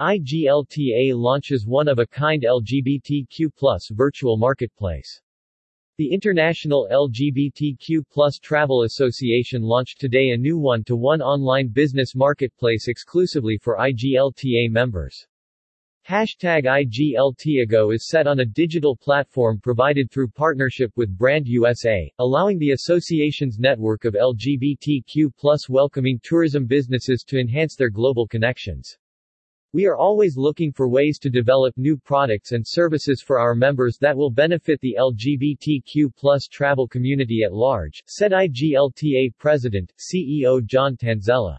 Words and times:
IGLTA 0.00 1.14
launches 1.14 1.68
one-of-a-kind 1.68 2.42
LGBTQ 2.42 3.92
virtual 3.92 4.36
marketplace. 4.36 5.20
The 5.98 6.12
International 6.12 6.88
LGBTQ 6.90 8.02
Travel 8.42 8.82
Association 8.82 9.62
launched 9.62 10.00
today 10.00 10.30
a 10.30 10.36
new 10.36 10.58
one-to-one 10.58 11.22
online 11.22 11.68
business 11.68 12.16
marketplace 12.16 12.88
exclusively 12.88 13.56
for 13.56 13.76
IGLTA 13.76 14.68
members. 14.68 15.28
Hashtag 16.08 16.64
IGLTAGO 16.64 17.94
is 17.94 18.08
set 18.08 18.26
on 18.26 18.40
a 18.40 18.44
digital 18.44 18.96
platform 18.96 19.60
provided 19.60 20.10
through 20.10 20.26
partnership 20.26 20.90
with 20.96 21.16
Brand 21.16 21.46
USA, 21.46 22.12
allowing 22.18 22.58
the 22.58 22.72
association's 22.72 23.60
network 23.60 24.04
of 24.04 24.14
LGBTQ 24.14 25.68
welcoming 25.68 26.18
tourism 26.24 26.66
businesses 26.66 27.22
to 27.28 27.38
enhance 27.38 27.76
their 27.76 27.90
global 27.90 28.26
connections. 28.26 28.98
We 29.74 29.86
are 29.86 29.96
always 29.96 30.36
looking 30.36 30.70
for 30.70 30.88
ways 30.88 31.18
to 31.18 31.28
develop 31.28 31.76
new 31.76 31.96
products 31.96 32.52
and 32.52 32.64
services 32.64 33.20
for 33.20 33.40
our 33.40 33.56
members 33.56 33.98
that 34.00 34.16
will 34.16 34.30
benefit 34.30 34.78
the 34.80 34.94
LGBTQ 34.96 36.14
plus 36.14 36.46
travel 36.46 36.86
community 36.86 37.42
at 37.42 37.52
large, 37.52 38.04
said 38.06 38.30
IGLTA 38.30 39.36
President, 39.36 39.92
CEO 39.98 40.64
John 40.64 40.96
Tanzella. 40.96 41.58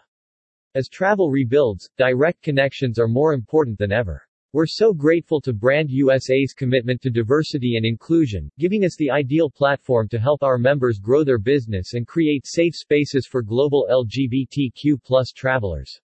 As 0.74 0.88
travel 0.88 1.30
rebuilds, 1.30 1.90
direct 1.98 2.40
connections 2.40 2.98
are 2.98 3.06
more 3.06 3.34
important 3.34 3.76
than 3.76 3.92
ever. 3.92 4.22
We're 4.54 4.64
so 4.64 4.94
grateful 4.94 5.42
to 5.42 5.52
Brand 5.52 5.90
USA's 5.90 6.54
commitment 6.54 7.02
to 7.02 7.10
diversity 7.10 7.76
and 7.76 7.84
inclusion, 7.84 8.50
giving 8.58 8.86
us 8.86 8.96
the 8.96 9.10
ideal 9.10 9.50
platform 9.50 10.08
to 10.08 10.18
help 10.18 10.42
our 10.42 10.56
members 10.56 10.98
grow 10.98 11.22
their 11.22 11.38
business 11.38 11.92
and 11.92 12.06
create 12.06 12.46
safe 12.46 12.76
spaces 12.76 13.26
for 13.26 13.42
global 13.42 13.86
LGBTQ 13.90 15.02
plus 15.04 15.32
travelers. 15.32 16.00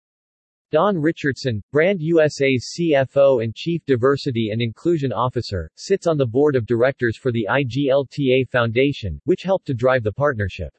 Don 0.72 1.00
Richardson, 1.00 1.64
Brand 1.72 2.00
USA's 2.00 2.76
CFO 2.78 3.44
and 3.44 3.56
Chief 3.56 3.84
Diversity 3.88 4.52
and 4.52 4.62
Inclusion 4.62 5.12
Officer, 5.12 5.72
sits 5.76 6.06
on 6.06 6.16
the 6.16 6.28
board 6.28 6.56
of 6.56 6.68
directors 6.68 7.18
for 7.18 7.32
the 7.32 7.48
IGLTA 7.50 8.48
Foundation, 8.50 9.20
which 9.24 9.42
helped 9.42 9.66
to 9.66 9.74
drive 9.74 10.04
the 10.04 10.12
partnership. 10.12 10.72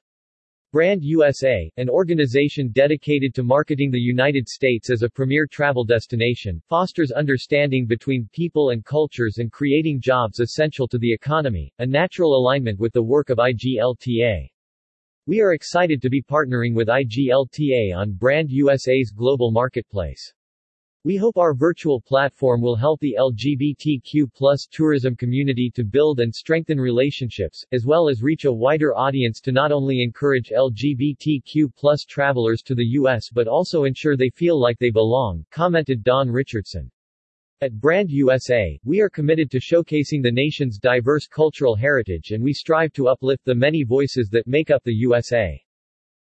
Brand 0.73 1.03
USA, 1.03 1.69
an 1.77 1.91
organization 1.91 2.71
dedicated 2.71 3.35
to 3.35 3.43
marketing 3.43 3.91
the 3.91 3.99
United 3.99 4.49
States 4.49 4.91
as 4.91 5.03
a 5.03 5.11
premier 5.11 5.49
travel 5.49 5.85
destination, 5.85 6.63
fosters 6.69 7.11
understanding 7.11 7.85
between 7.85 8.29
people 8.33 8.71
and 8.71 8.85
cultures 8.85 9.39
and 9.39 9.51
creating 9.51 10.01
jobs 10.01 10.39
essential 10.39 10.87
to 10.87 10.99
the 10.99 11.13
economy, 11.13 11.73
a 11.81 11.87
natural 11.87 12.37
alignment 12.37 12.79
with 12.79 12.93
the 12.93 13.03
work 13.03 13.29
of 13.29 13.39
IGLTA. 13.39 14.49
We 15.27 15.43
are 15.43 15.53
excited 15.53 16.01
to 16.01 16.09
be 16.09 16.23
partnering 16.23 16.75
with 16.75 16.89
IGLTA 16.89 17.95
on 17.95 18.13
Brand 18.13 18.51
USA's 18.51 19.13
global 19.15 19.51
marketplace. 19.51 20.33
We 21.05 21.17
hope 21.17 21.37
our 21.37 21.53
virtual 21.53 22.01
platform 22.01 22.63
will 22.63 22.75
help 22.75 23.01
the 23.01 23.17
LGBTQ 23.19 24.71
tourism 24.71 25.15
community 25.15 25.71
to 25.75 25.85
build 25.85 26.21
and 26.21 26.35
strengthen 26.35 26.81
relationships, 26.81 27.63
as 27.71 27.85
well 27.85 28.09
as 28.09 28.23
reach 28.23 28.47
a 28.47 28.53
wider 28.53 28.97
audience 28.97 29.41
to 29.43 29.53
not 29.53 29.73
only 29.73 30.03
encourage 30.03 30.53
LGBTQ 30.57 32.07
travelers 32.09 32.63
to 32.63 32.75
the 32.75 32.87
U.S. 33.01 33.29
but 33.31 33.47
also 33.47 33.85
ensure 33.85 34.17
they 34.17 34.31
feel 34.31 34.59
like 34.59 34.79
they 34.79 34.91
belong, 34.91 35.45
commented 35.51 36.03
Don 36.03 36.31
Richardson. 36.31 36.91
At 37.63 37.79
Brand 37.79 38.11
USA, 38.11 38.81
we 38.85 39.03
are 39.03 39.11
committed 39.11 39.51
to 39.51 39.61
showcasing 39.61 40.23
the 40.23 40.33
nation's 40.33 40.79
diverse 40.79 41.27
cultural 41.27 41.77
heritage 41.77 42.31
and 42.31 42.43
we 42.43 42.55
strive 42.55 42.91
to 42.95 43.09
uplift 43.09 43.45
the 43.45 43.55
many 43.55 43.83
voices 43.83 44.31
that 44.31 44.47
make 44.47 44.71
up 44.71 44.83
the 44.83 44.95
USA. 44.95 45.63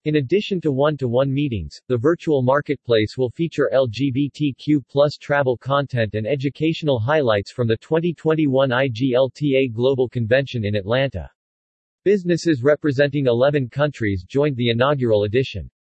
In 0.04 0.18
addition 0.18 0.62
to 0.62 0.72
one-to-one 0.72 1.34
meetings, 1.34 1.82
the 1.88 1.98
virtual 1.98 2.44
marketplace 2.44 3.18
will 3.18 3.32
feature 3.32 3.72
LGBTQ 3.74 4.84
travel 5.20 5.58
content 5.58 6.14
and 6.14 6.28
educational 6.28 7.00
highlights 7.00 7.52
from 7.52 7.68
the 7.68 7.78
2021 7.78 8.70
IGLTA 8.70 9.74
Global 9.74 10.08
Convention 10.08 10.64
in 10.64 10.76
Atlanta. 10.76 11.28
Businesses 12.04 12.62
representing 12.62 13.26
11 13.26 13.70
countries 13.70 14.24
joined 14.24 14.58
the 14.58 14.70
inaugural 14.70 15.24
edition. 15.24 15.72